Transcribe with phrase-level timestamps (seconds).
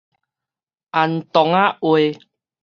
[0.03, 0.03] 安
[1.31, 2.17] 童仔喂